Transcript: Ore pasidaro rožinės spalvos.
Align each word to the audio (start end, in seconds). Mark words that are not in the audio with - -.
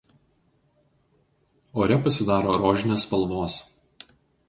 Ore 1.83 1.99
pasidaro 2.07 2.59
rožinės 2.65 3.09
spalvos. 3.09 3.63